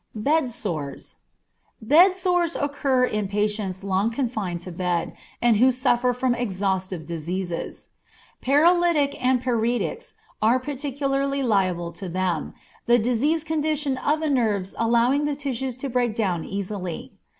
[0.15, 1.17] Bed Sores.
[1.79, 7.89] Bed sores occur in patients long confined to bed, and who suffer from exhaustive diseases.
[8.41, 12.55] Paralytics and paretics are particularly liable to them,
[12.87, 17.13] the diseased condition of the nerves allowing the tissues to break down easily.